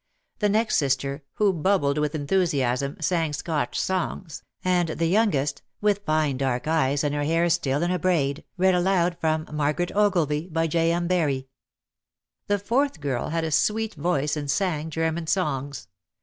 [0.39, 6.37] The next sister, who bubbled with enthusiasm, sang Scotch songs and the youngest, with fine
[6.37, 10.65] dark eyes and her hair still in a braid, read aloud from "Margaret Ogilvy" by
[10.65, 10.91] J.
[10.91, 11.05] M.
[11.07, 11.49] Barrie.
[12.47, 15.87] The fourth girl had a sweet voice and sang German songs.